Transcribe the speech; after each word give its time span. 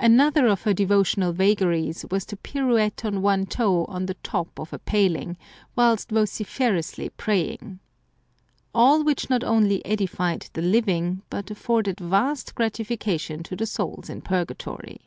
Another 0.00 0.48
of 0.48 0.62
her 0.62 0.74
devotional 0.74 1.32
vagaries 1.32 2.04
was 2.10 2.24
to 2.24 2.36
pirouette 2.36 3.04
on 3.04 3.22
one 3.22 3.46
toe 3.46 3.84
on 3.84 4.06
the 4.06 4.16
top 4.24 4.58
of 4.58 4.72
a 4.72 4.78
paling, 4.80 5.36
whilst 5.76 6.10
vociferously 6.10 7.10
praying. 7.10 7.78
All 8.74 9.04
which 9.04 9.30
not 9.30 9.44
only 9.44 9.86
edified 9.86 10.50
the 10.54 10.62
living, 10.62 11.22
but 11.30 11.52
afforded 11.52 12.00
vast 12.00 12.56
gratification 12.56 13.44
to 13.44 13.54
the 13.54 13.66
souls 13.66 14.10
in 14.10 14.20
Purgatory. 14.20 15.02